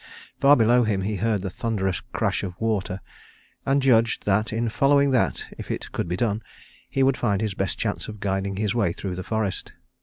Far 0.39 0.55
below 0.57 0.81
him 0.83 1.01
he 1.01 1.17
heard 1.17 1.43
the 1.43 1.51
thunderous 1.51 1.99
crash 1.99 2.41
of 2.41 2.59
water, 2.59 3.01
and 3.67 3.83
judged 3.83 4.25
that 4.25 4.51
in 4.51 4.67
following 4.67 5.11
that, 5.11 5.43
if 5.59 5.69
it 5.69 5.91
could 5.91 6.07
be 6.07 6.17
done, 6.17 6.41
he 6.89 7.03
would 7.03 7.17
find 7.17 7.39
his 7.39 7.53
best 7.53 7.77
chance 7.77 8.07
of 8.07 8.19
guiding 8.19 8.55
his 8.55 8.73
way 8.73 8.93
through 8.93 9.13
the 9.15 9.21
forest. 9.21 9.73